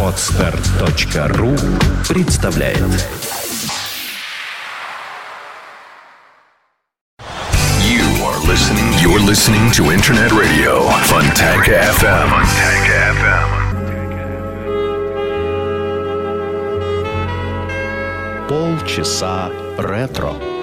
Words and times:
Отстар.ру 0.00 1.56
представляет 2.08 2.78
You 7.80 8.04
are 8.22 8.38
listening. 8.46 8.92
You're 9.02 9.18
listening 9.18 9.72
to 9.72 9.90
Internet 9.90 10.30
Radio 10.30 10.88
Fontanka 11.08 11.72
FM. 11.98 12.28
Fontanka 12.30 12.94
FM. 13.18 13.64
полчаса 18.48 19.50
ретро. 19.78 20.53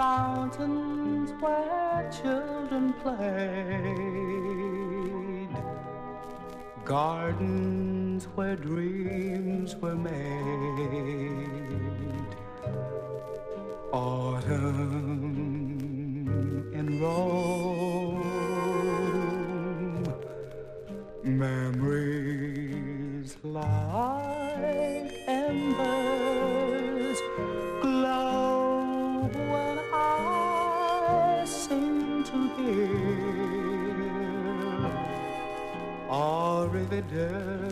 Fountains 0.00 1.30
where 1.42 2.10
children 2.22 2.94
played, 3.02 3.20
gardens 6.86 8.24
where 8.34 8.56
dreams 8.56 9.76
were 9.76 9.94
made. 9.94 10.30
Autumn 13.92 14.80
in 16.72 16.98
Dear 37.10 37.70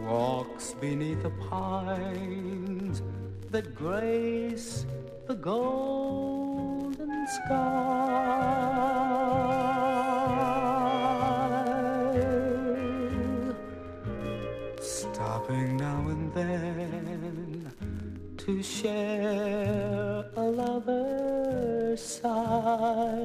walks 0.00 0.72
beneath 0.80 1.22
the 1.22 1.30
pines 1.30 3.02
that 3.50 3.74
grace 3.74 4.86
the 5.26 5.34
golden 5.34 7.26
sky. 7.26 8.54
Stopping 14.80 15.76
now 15.76 16.08
and 16.08 16.32
then 16.32 17.72
to 18.38 18.62
share 18.62 20.24
a 20.36 20.42
lover's 20.42 22.02
sigh, 22.02 23.22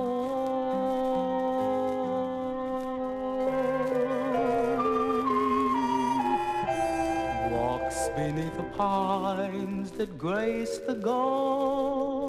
walks 7.52 8.00
beneath 8.16 8.56
the 8.56 8.68
pines 8.76 9.90
that 9.92 10.18
grace 10.18 10.78
the 10.86 10.94
golden 10.94 12.27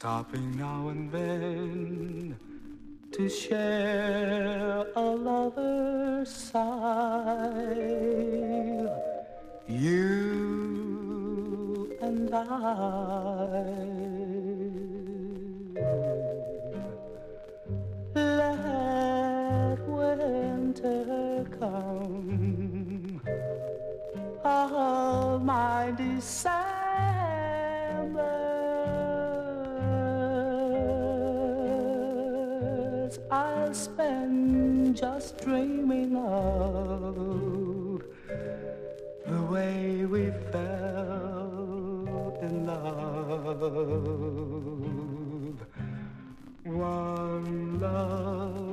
Stopping 0.00 0.56
now 0.56 0.88
and 0.88 1.12
then 1.12 2.34
to 3.12 3.28
share 3.28 4.86
a 4.96 5.00
lover's 5.00 6.34
sigh. 6.34 7.76
You 9.68 10.38
and 12.00 12.34
I. 12.34 12.40
Let 18.14 19.80
winter 19.86 21.44
come. 21.60 23.20
All 24.46 25.38
my 25.40 25.92
Decembers 25.94 26.69
spend 33.80 34.94
just 34.94 35.38
dreaming 35.38 36.14
of 36.14 38.02
the 39.26 39.42
way 39.50 40.04
we 40.04 40.30
fell 40.52 42.36
in 42.42 42.66
love. 42.66 43.60
One 46.64 47.80
lovely 47.80 48.69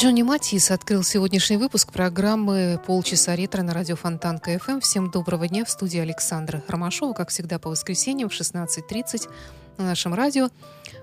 Джонни 0.00 0.22
Матис 0.22 0.70
открыл 0.70 1.02
сегодняшний 1.02 1.58
выпуск 1.58 1.92
программы 1.92 2.80
«Полчаса 2.86 3.36
ретро» 3.36 3.60
на 3.60 3.74
радио 3.74 3.96
Фонтан 3.96 4.38
КФМ. 4.38 4.80
Всем 4.80 5.10
доброго 5.10 5.46
дня 5.46 5.62
в 5.66 5.68
студии 5.68 6.00
Александра 6.00 6.64
Ромашова. 6.68 7.12
Как 7.12 7.28
всегда, 7.28 7.58
по 7.58 7.68
воскресеньям 7.68 8.30
в 8.30 8.32
16.30 8.32 9.28
на 9.76 9.84
нашем 9.84 10.14
радио. 10.14 10.48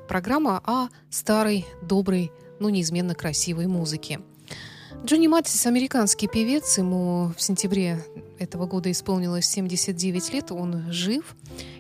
Программа 0.07 0.63
о 0.65 0.88
старой, 1.11 1.67
доброй, 1.83 2.31
но 2.59 2.71
неизменно 2.71 3.13
красивой 3.13 3.67
музыке. 3.67 4.19
Джонни 5.05 5.27
Матис– 5.27 5.63
американский 5.67 6.27
певец. 6.27 6.79
Ему 6.79 7.33
в 7.38 7.39
сентябре 7.39 8.03
этого 8.39 8.65
года 8.65 8.89
исполнилось 8.89 9.45
79 9.45 10.33
лет. 10.33 10.51
Он 10.51 10.91
жив. 10.91 11.35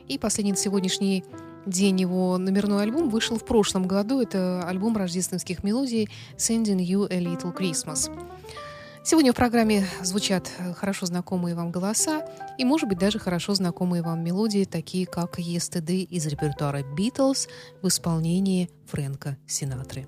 И 0.07 0.19
последний 0.19 0.55
сегодняшний 0.55 1.23
день 1.67 2.01
его 2.01 2.37
номерной 2.37 2.83
альбом 2.83 3.09
вышел 3.09 3.37
в 3.37 3.45
прошлом 3.45 3.87
году. 3.87 4.21
Это 4.21 4.67
альбом 4.67 4.97
рождественских 4.97 5.63
мелодий 5.63 6.09
«Sending 6.37 6.79
You 6.79 7.07
a 7.11 7.19
Little 7.19 7.55
Christmas». 7.55 8.09
Сегодня 9.03 9.31
в 9.31 9.35
программе 9.37 9.85
звучат 10.01 10.51
хорошо 10.75 11.05
знакомые 11.05 11.55
вам 11.55 11.71
голоса 11.71 12.25
и, 12.57 12.65
может 12.65 12.89
быть, 12.89 12.97
даже 12.97 13.19
хорошо 13.19 13.53
знакомые 13.53 14.03
вам 14.03 14.21
мелодии, 14.21 14.65
такие 14.65 15.05
как 15.05 15.39
«Yesterday» 15.39 16.01
из 16.01 16.25
репертуара 16.27 16.79
«Beatles» 16.79 17.47
в 17.81 17.87
исполнении 17.87 18.69
Фрэнка 18.87 19.37
Синатры. 19.47 20.07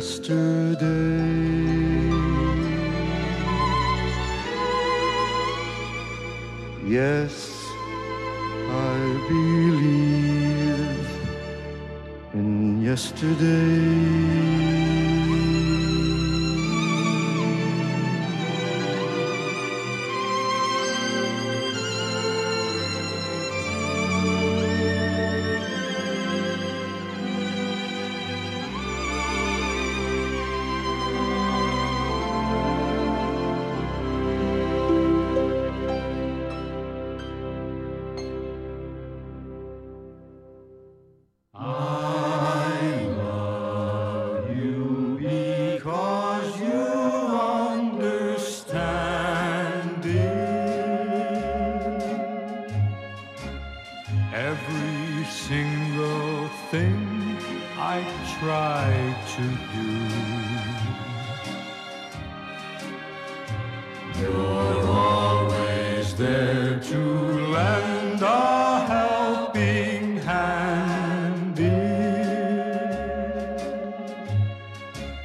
Yesterday. 0.00 0.80
Yes, 6.86 7.34
I 8.70 8.96
believe 9.28 11.08
in 12.32 12.80
yesterday. 12.82 14.29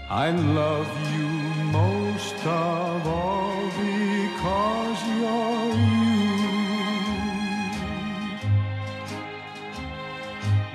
I 0.10 0.30
love 0.30 0.88
you 1.16 1.28
most 1.72 2.36
of 2.46 3.08
all 3.08 3.66
because 3.80 5.08
you're 5.18 5.74
you. 5.74 6.36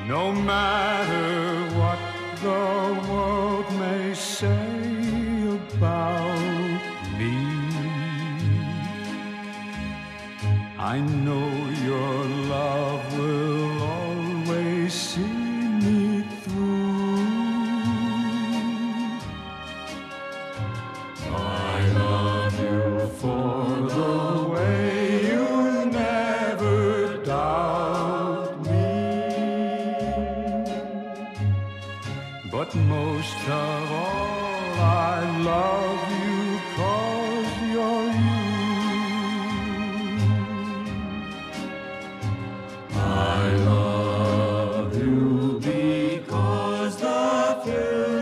No 0.08 0.32
matter 0.32 1.09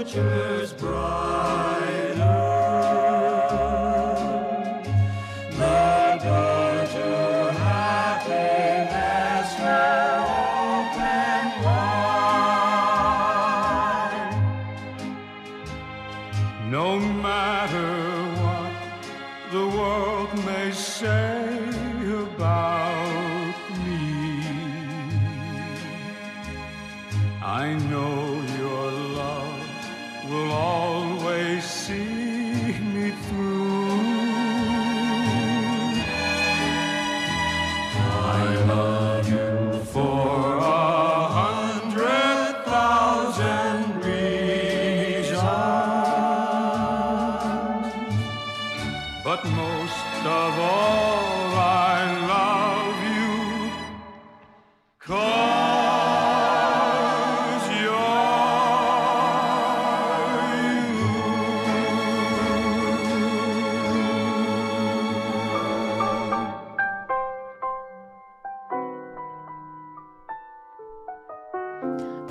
future's 0.09 0.58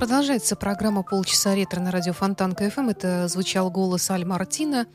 Продолжается 0.07 0.55
программа 0.55 1.03
«Полчаса 1.03 1.53
ретро» 1.53 1.81
на 1.81 1.91
радио 1.91 2.13
Фонтанка 2.13 2.69
ФМ. 2.69 2.87
Это 2.91 3.27
звучал 3.27 3.69
голос 3.69 4.09
Аль 4.09 4.23
Мартина, 4.23 4.87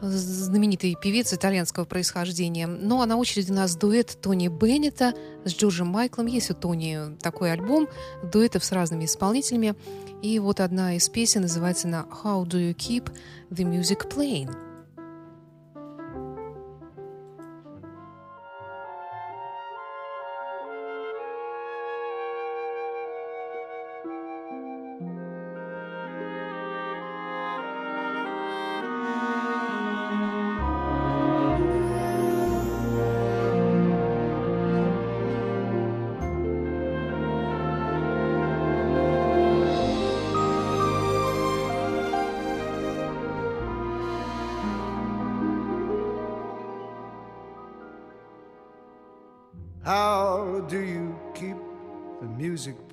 знаменитой 0.00 0.96
певицы 0.98 1.34
итальянского 1.34 1.84
происхождения. 1.84 2.66
Ну 2.66 3.02
а 3.02 3.06
на 3.06 3.18
очереди 3.18 3.50
у 3.50 3.54
нас 3.54 3.76
дуэт 3.76 4.16
Тони 4.22 4.48
Беннета 4.48 5.12
с 5.44 5.52
Джорджем 5.54 5.88
Майклом. 5.88 6.24
Есть 6.24 6.50
у 6.50 6.54
Тони 6.54 7.18
такой 7.20 7.52
альбом 7.52 7.86
дуэтов 8.32 8.64
с 8.64 8.72
разными 8.72 9.04
исполнителями. 9.04 9.74
И 10.22 10.38
вот 10.38 10.60
одна 10.60 10.96
из 10.96 11.10
песен 11.10 11.42
называется 11.42 11.86
на 11.86 12.06
«How 12.24 12.46
do 12.46 12.70
you 12.70 12.74
keep 12.74 13.12
the 13.50 13.70
music 13.70 14.08
playing?» 14.10 14.71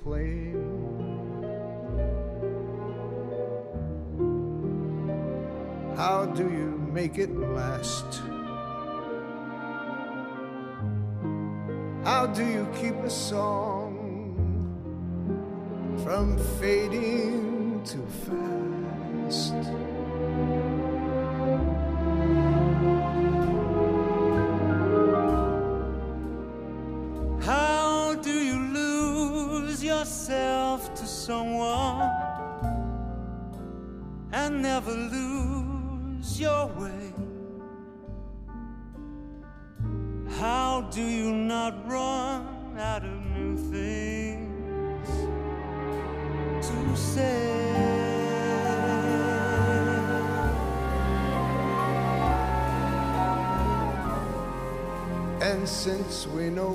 Playing? 0.02 0.80
How 5.96 6.26
do 6.26 6.44
you 6.44 6.88
make 6.92 7.18
it 7.18 7.36
last? 7.36 8.22
How 12.04 12.26
do 12.26 12.44
you 12.44 12.66
keep 12.80 12.94
a 12.94 13.10
song 13.10 13.94
from 16.02 16.38
fading 16.58 17.82
too 17.84 18.06
fast? 18.24 19.54
Do 40.88 41.02
you 41.02 41.30
not 41.32 41.86
run 41.88 42.76
out 42.78 43.04
of 43.04 43.24
new 43.36 43.56
things 43.70 45.08
to 46.66 46.96
say? 46.96 47.50
And 55.42 55.68
since 55.68 56.26
we 56.26 56.48
know 56.48 56.72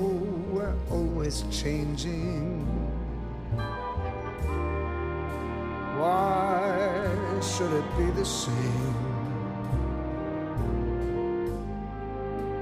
we're 0.50 0.74
always 0.90 1.44
changing, 1.50 2.64
why 5.98 7.40
should 7.42 7.72
it 7.72 7.98
be 7.98 8.10
the 8.12 8.24
same? 8.24 9.15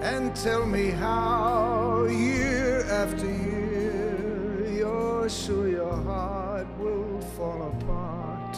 And 0.04 0.36
tell 0.36 0.66
me 0.66 0.90
how, 0.90 2.04
year 2.10 2.84
after 2.90 3.24
year, 3.24 4.66
you're 4.70 5.30
sure 5.30 5.66
your 5.66 5.96
heart 6.02 6.66
will 6.78 7.22
fall 7.34 7.72
apart. 7.72 8.54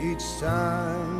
Each 0.00 0.22
time 0.38 1.17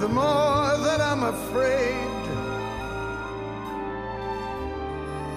the 0.00 0.08
more 0.08 0.78
that 0.78 0.98
I'm 0.98 1.24
afraid 1.24 2.24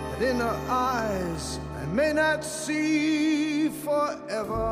that 0.09 0.21
in 0.21 0.37
her 0.39 0.59
eyes 0.69 1.59
I 1.75 1.85
may 1.87 2.13
not 2.13 2.45
see 2.45 3.67
forever. 3.67 4.63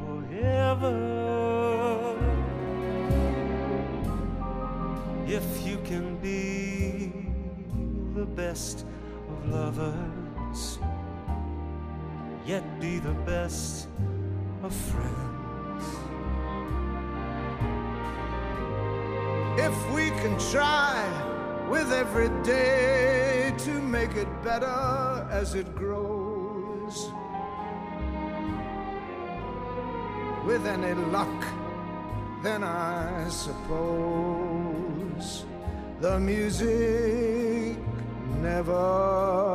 Forever. 0.00 0.96
If 5.28 5.46
you 5.64 5.78
can 5.84 6.16
be 6.16 7.12
the 8.18 8.26
best 8.26 8.84
of 9.30 9.48
lovers, 9.48 10.80
yet 12.44 12.64
be 12.80 12.98
the 12.98 13.14
best 13.30 13.86
of 14.64 14.74
friends. 14.74 15.21
can 20.32 20.50
try 20.50 21.68
with 21.68 21.92
every 21.92 22.30
day 22.42 23.52
to 23.58 23.70
make 23.70 24.14
it 24.14 24.28
better 24.42 25.26
as 25.30 25.54
it 25.54 25.74
grows. 25.74 27.10
With 30.46 30.66
any 30.66 30.94
luck, 31.10 31.44
then 32.42 32.64
I 32.64 33.28
suppose 33.28 34.24
the 36.00 36.18
music 36.18 37.76
never. 38.40 39.51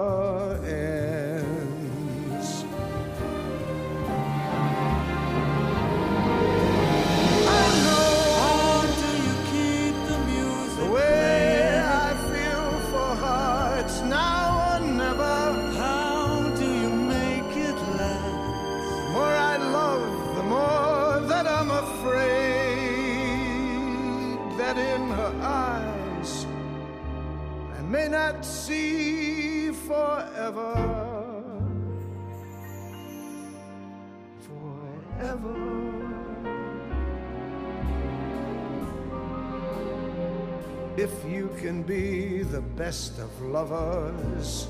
can 41.68 41.84
be 41.84 42.44
the 42.44 42.62
best 42.62 43.20
of 43.20 43.30
lovers, 43.42 44.70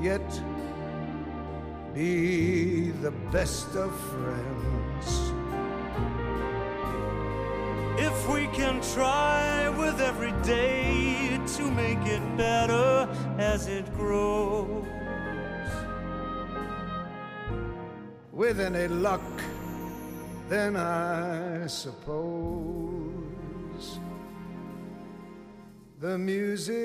yet 0.00 0.26
be 1.92 2.90
the 3.02 3.10
best 3.30 3.68
of 3.76 3.90
friends. 4.12 5.06
If 7.98 8.16
we 8.30 8.46
can 8.46 8.80
try 8.94 9.68
with 9.68 10.00
every 10.00 10.32
day 10.42 11.38
to 11.56 11.70
make 11.70 12.02
it 12.06 12.24
better 12.38 13.06
as 13.36 13.68
it 13.68 13.84
grows, 13.94 14.86
with 18.32 18.58
any 18.58 18.88
luck, 18.88 19.28
then 20.48 20.76
I 20.76 21.66
suppose 21.66 23.05
the 26.00 26.18
music. 26.18 26.76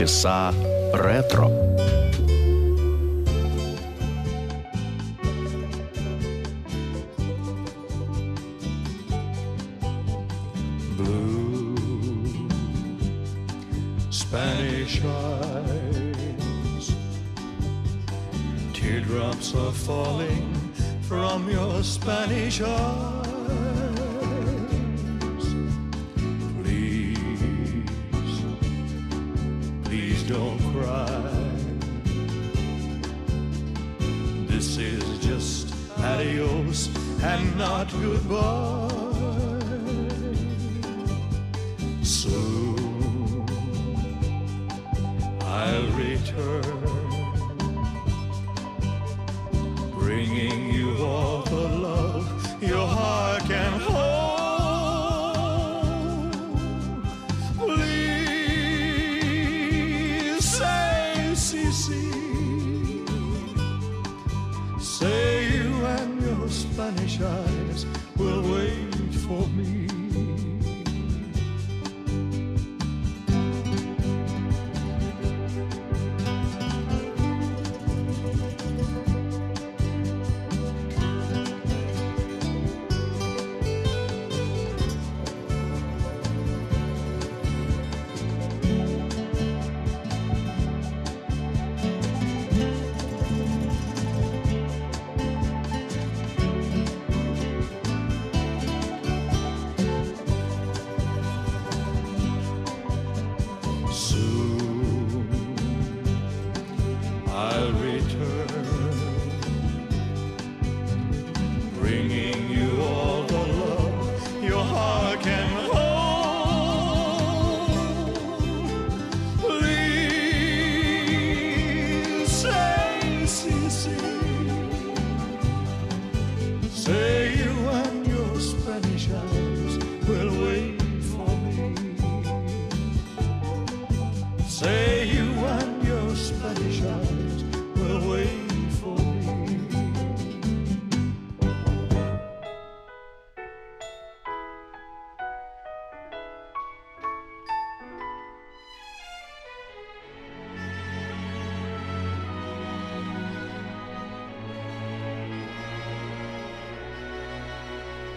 часа 0.00 0.50
ретро. 0.94 1.69
So 42.02 42.59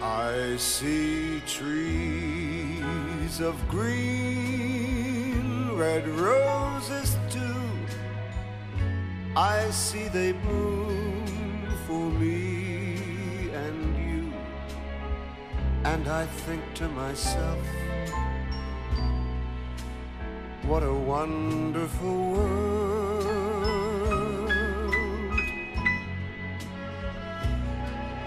I 0.04 0.56
see 0.58 1.40
trees 1.46 3.40
of 3.40 3.56
green, 3.68 5.70
red 5.78 6.06
roses 6.06 7.16
too. 7.30 7.70
I 9.34 9.70
see 9.70 10.08
they 10.08 10.32
bloom 10.32 11.24
for 11.86 12.10
me 12.20 13.48
and 13.54 13.96
you. 13.96 14.30
And 15.84 16.06
I 16.06 16.26
think 16.26 16.62
to 16.74 16.88
myself, 16.88 17.66
what 20.64 20.82
a 20.82 20.92
wonderful 20.92 22.32
world. 22.32 23.13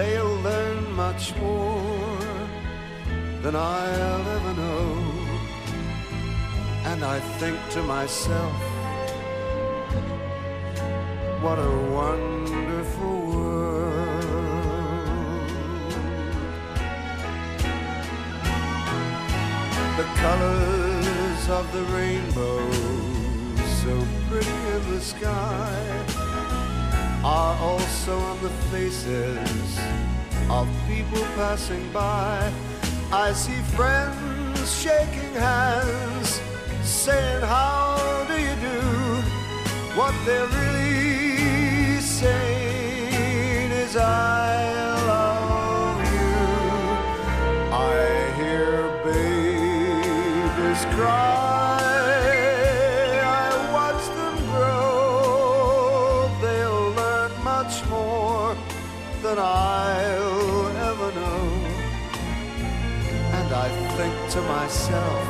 They'll 0.00 0.36
learn 0.36 0.92
much 0.94 1.36
more 1.36 2.18
than 3.42 3.54
I'll 3.54 4.28
ever 4.36 4.54
know. 4.54 4.86
And 6.90 7.04
I 7.04 7.20
think 7.38 7.58
to 7.74 7.82
myself, 7.82 8.56
what 11.42 11.58
a 11.58 11.74
wonderful 12.00 13.16
world. 13.34 14.22
The 20.00 20.08
colors 20.24 21.42
of 21.58 21.64
the 21.74 21.84
rainbow, 21.98 22.60
so 23.82 23.92
pretty 24.30 24.60
in 24.76 24.82
the 24.94 25.00
sky, 25.02 26.29
are 27.24 27.56
also 27.58 28.18
on 28.18 28.42
the 28.42 28.48
faces 28.70 29.78
of 30.48 30.66
people 30.88 31.22
passing 31.36 31.90
by. 31.92 32.52
I 33.12 33.32
see 33.32 33.60
friends 33.76 34.80
shaking 34.80 35.34
hands, 35.34 36.40
saying, 36.82 37.42
How 37.42 38.24
do 38.26 38.34
you 38.40 38.54
do? 38.68 38.80
What 39.98 40.14
they're 40.24 40.46
really 40.46 42.00
saying 42.00 43.70
is, 43.70 43.96
I 43.96 44.69
myself, 64.70 65.26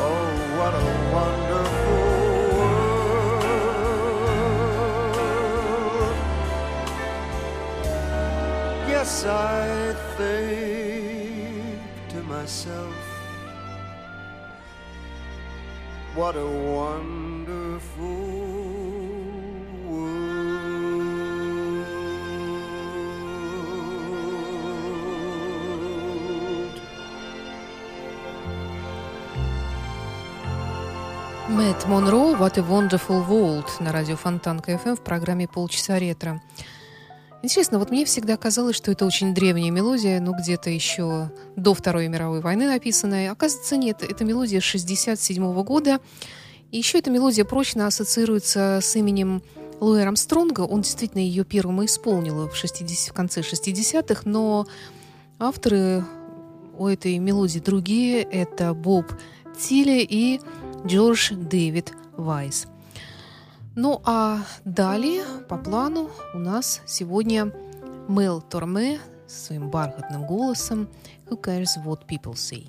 oh, 0.00 0.32
what 0.58 0.72
a 0.72 0.80
wonderful 1.12 2.00
world. 2.56 3.44
Yes, 8.88 9.12
I 9.26 9.92
think 10.16 11.84
to 12.08 12.22
myself, 12.22 12.96
what 16.14 16.34
a 16.34 16.46
wonderful 16.46 18.47
Мэтт 31.58 31.88
Монро 31.88 32.36
«What 32.36 32.56
a 32.56 32.62
Wonderful 32.62 33.28
World» 33.28 33.66
на 33.80 33.90
радио 33.90 34.14
Фонтанка 34.14 34.74
FM 34.74 34.94
в 34.94 35.02
программе 35.02 35.48
«Полчаса 35.48 35.98
ретро». 35.98 36.40
Интересно, 37.42 37.80
вот 37.80 37.90
мне 37.90 38.04
всегда 38.04 38.36
казалось, 38.36 38.76
что 38.76 38.92
это 38.92 39.04
очень 39.04 39.34
древняя 39.34 39.72
мелодия, 39.72 40.20
ну, 40.20 40.34
где-то 40.38 40.70
еще 40.70 41.32
до 41.56 41.74
Второй 41.74 42.06
мировой 42.06 42.42
войны 42.42 42.68
написанная. 42.68 43.32
Оказывается, 43.32 43.76
нет, 43.76 44.04
это 44.04 44.24
мелодия 44.24 44.60
67 44.60 45.52
года. 45.64 45.98
И 46.70 46.78
еще 46.78 46.98
эта 46.98 47.10
мелодия 47.10 47.44
прочно 47.44 47.88
ассоциируется 47.88 48.78
с 48.80 48.94
именем 48.94 49.42
Луи 49.80 50.00
Армстронга. 50.00 50.60
Он 50.60 50.82
действительно 50.82 51.22
ее 51.22 51.44
первым 51.44 51.84
исполнил 51.84 52.48
в, 52.48 52.54
60, 52.54 53.10
в 53.10 53.12
конце 53.12 53.40
60-х, 53.40 54.22
но 54.26 54.68
авторы 55.40 56.04
у 56.78 56.86
этой 56.86 57.18
мелодии 57.18 57.58
другие. 57.58 58.22
Это 58.22 58.74
Боб 58.74 59.06
Тилли 59.58 60.06
и 60.08 60.40
Джордж 60.86 61.32
Дэвид 61.34 61.92
Вайс. 62.16 62.66
Ну 63.74 64.00
а 64.04 64.38
далее 64.64 65.24
по 65.48 65.56
плану 65.56 66.10
у 66.34 66.38
нас 66.38 66.82
сегодня 66.86 67.52
Мел 68.08 68.40
Торме 68.40 69.00
со 69.26 69.46
своим 69.46 69.70
бархатным 69.70 70.26
голосом 70.26 70.88
«Who 71.28 71.40
cares 71.40 71.76
what 71.84 72.06
people 72.06 72.34
say?» 72.34 72.68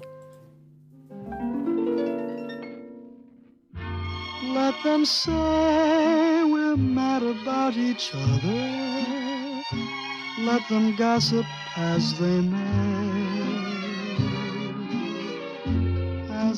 Let 4.54 4.76
them 4.84 5.06
say 5.06 6.44
we're 6.44 6.76
mad 6.76 7.24
about 7.24 7.78
each 7.78 8.12
other. 8.14 9.64
Let 10.46 10.62
them 10.70 10.96
gossip 10.96 11.46
as 11.78 12.14
they 12.20 12.42
may. 12.42 12.99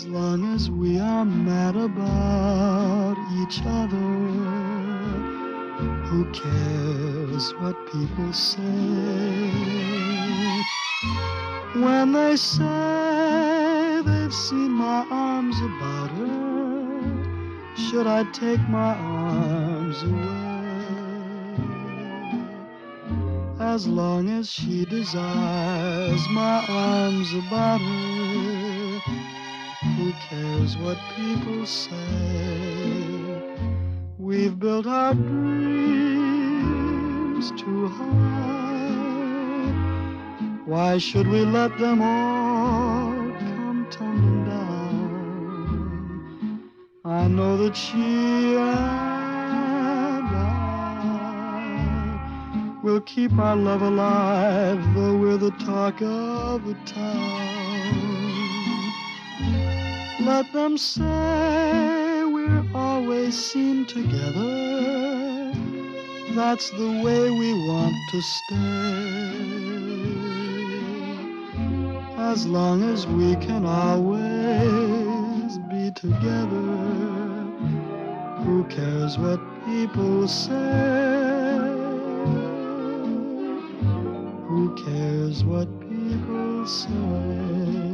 As 0.01 0.07
long 0.07 0.55
as 0.55 0.71
we 0.71 0.99
are 0.99 1.23
mad 1.23 1.75
about 1.75 3.15
each 3.39 3.61
other, 3.63 4.09
who 6.09 6.25
cares 6.31 7.51
what 7.59 7.75
people 7.91 8.33
say? 8.33 9.51
When 11.75 12.13
they 12.13 12.35
say 12.35 14.01
they've 14.03 14.33
seen 14.33 14.71
my 14.71 15.05
arms 15.11 15.61
about 15.61 16.09
her, 16.17 17.75
should 17.75 18.07
I 18.07 18.23
take 18.31 18.61
my 18.69 18.95
arms 18.95 20.01
away? 20.01 20.41
As 23.59 23.87
long 23.87 24.29
as 24.29 24.51
she 24.51 24.83
desires 24.85 26.27
my 26.31 26.65
arms 26.67 27.31
about 27.35 27.81
her, 27.81 28.20
what 30.62 30.97
people 31.15 31.65
say? 31.65 31.95
We've 34.19 34.60
built 34.60 34.86
our 34.86 35.15
dreams 35.15 35.41
too 37.60 37.88
high. 37.88 39.71
Why 40.65 41.00
should 41.00 41.28
we 41.28 41.39
let 41.41 41.78
them 41.80 42.02
all 42.04 43.32
come 43.39 43.88
tumbling 43.89 44.45
down? 44.45 45.89
I 47.06 47.28
know 47.28 47.58
that 47.58 47.76
she 47.76 48.56
and 48.56 50.28
I 50.36 50.69
will 52.84 53.02
keep 53.02 53.34
our 53.34 53.56
love 53.56 53.82
alive, 53.82 54.93
though 54.93 55.17
we're 55.17 55.38
the 55.38 55.50
talk 55.65 56.02
of 56.04 56.65
the 56.67 56.76
town. 56.86 57.70
Let 60.25 60.53
them 60.53 60.77
say 60.77 62.23
we're 62.25 62.63
always 62.75 63.34
seen 63.36 63.88
together. 63.88 65.51
That's 66.36 66.69
the 66.69 67.01
way 67.03 67.31
we 67.31 67.53
want 67.67 67.95
to 68.12 68.21
stay. 68.21 68.55
As 72.19 72.45
long 72.45 72.84
as 72.84 73.07
we 73.07 73.36
can 73.38 73.65
always 73.65 75.57
be 75.71 75.89
together. 75.89 76.77
Who 78.45 78.63
cares 78.65 79.17
what 79.17 79.39
people 79.65 80.27
say? 80.27 80.51
Who 84.47 84.75
cares 84.86 85.43
what 85.43 85.67
people 85.81 86.67
say? 86.67 87.90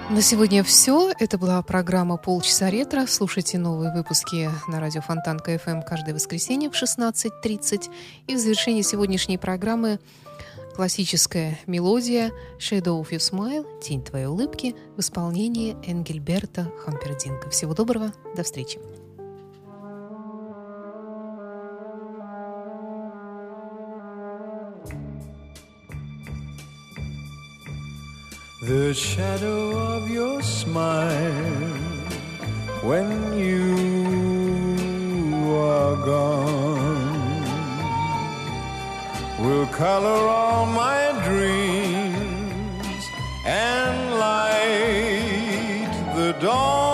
На 0.10 0.22
сегодня 0.22 0.64
все. 0.64 1.12
Это 1.18 1.38
была 1.38 1.62
программа 1.62 2.18
«Полчаса 2.18 2.70
ретро». 2.70 3.08
Слушайте 3.08 3.58
новые 3.58 3.94
выпуски 3.94 4.50
на 4.68 4.80
радио 4.80 5.02
Фонтан 5.02 5.40
КФМ 5.40 5.82
каждое 5.82 6.14
воскресенье 6.14 6.70
в 6.70 6.74
16.30. 6.74 7.90
И 8.28 8.36
в 8.36 8.38
завершении 8.38 8.82
сегодняшней 8.82 9.38
программы 9.38 10.00
классическая 10.76 11.58
мелодия 11.68 12.32
«Shadow 12.60 13.02
of 13.02 13.10
Your 13.12 13.20
Smile» 13.20 13.66
«Тень 13.82 14.04
твоей 14.04 14.26
улыбки» 14.26 14.76
в 14.98 15.00
исполнении 15.00 15.78
Энгельберта 15.88 16.72
Хампердинка. 16.86 17.50
Всего 17.50 17.74
доброго. 17.74 18.12
До 18.36 18.44
встречи. 18.44 18.80
The 28.66 28.94
shadow 28.94 29.78
of 29.78 30.10
your 30.10 30.42
smile 30.42 31.76
when 32.82 33.38
you 33.38 33.76
are 35.52 35.98
gone 36.06 37.44
will 39.44 39.66
color 39.66 40.30
all 40.40 40.66
my 40.66 41.12
dreams 41.26 43.04
and 43.46 44.18
light 44.18 45.92
the 46.16 46.32
dawn. 46.40 46.93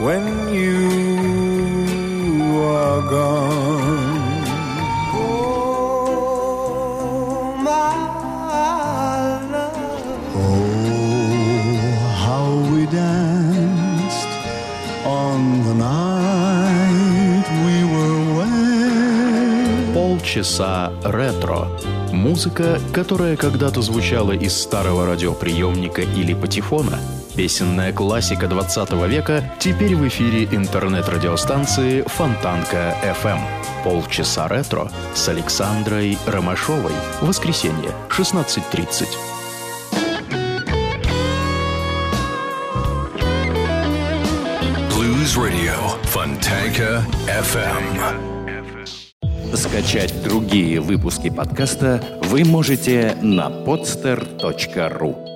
When 0.00 0.54
you 0.54 0.88
are 2.62 3.02
gone. 3.02 4.44
Oh, 5.14 6.38
my 7.58 7.94
love. 9.50 9.74
Oh, 10.36 11.98
how 12.24 12.46
we 12.72 12.86
danced 12.86 14.32
on 15.04 15.40
the 15.66 15.74
night 15.74 17.46
we 17.66 17.76
were 17.92 18.18
wed. 18.38 19.94
Полчаса 19.94 20.92
ретро. 21.02 21.66
Музыка, 22.12 22.78
которая 22.92 23.36
когда-то 23.36 23.82
звучала 23.82 24.32
из 24.32 24.56
старого 24.56 25.06
радиоприемника 25.06 26.02
или 26.02 26.34
патефона, 26.34 26.98
Песенная 27.38 27.92
классика 27.92 28.48
20 28.48 28.92
века 29.08 29.44
теперь 29.60 29.94
в 29.94 30.08
эфире 30.08 30.42
интернет-радиостанции 30.50 32.02
Фонтанка 32.02 32.96
FM. 33.04 33.38
Полчаса 33.84 34.48
ретро 34.48 34.90
с 35.14 35.28
Александрой 35.28 36.18
Ромашовой. 36.26 36.90
Воскресенье, 37.20 37.92
16.30. 38.08 39.06
Blues 44.90 45.36
Radio, 45.36 45.78
Fontanka 46.12 47.04
FM. 47.28 48.34
Скачать 49.54 50.24
другие 50.24 50.80
выпуски 50.80 51.30
подкаста 51.30 52.02
вы 52.24 52.44
можете 52.44 53.16
на 53.22 53.48
podster.ru 53.48 55.27